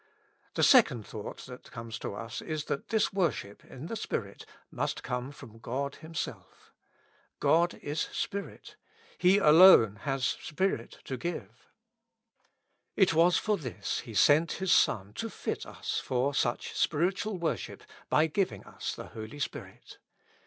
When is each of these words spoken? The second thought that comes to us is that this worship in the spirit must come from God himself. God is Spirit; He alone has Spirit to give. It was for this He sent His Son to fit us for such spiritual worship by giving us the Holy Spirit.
The 0.55 0.63
second 0.63 1.05
thought 1.05 1.45
that 1.45 1.69
comes 1.69 1.99
to 1.99 2.15
us 2.15 2.41
is 2.41 2.65
that 2.65 2.89
this 2.89 3.13
worship 3.13 3.63
in 3.63 3.85
the 3.85 3.95
spirit 3.95 4.47
must 4.71 5.03
come 5.03 5.31
from 5.31 5.59
God 5.59 5.97
himself. 5.97 6.73
God 7.39 7.75
is 7.83 7.99
Spirit; 8.11 8.77
He 9.19 9.37
alone 9.37 9.97
has 9.97 10.25
Spirit 10.25 10.97
to 11.03 11.17
give. 11.17 11.69
It 12.95 13.13
was 13.13 13.37
for 13.37 13.57
this 13.57 13.99
He 13.99 14.15
sent 14.15 14.53
His 14.53 14.71
Son 14.71 15.13
to 15.13 15.29
fit 15.29 15.67
us 15.67 15.99
for 15.99 16.33
such 16.33 16.73
spiritual 16.75 17.37
worship 17.37 17.83
by 18.09 18.25
giving 18.25 18.63
us 18.63 18.95
the 18.95 19.09
Holy 19.09 19.37
Spirit. 19.37 19.99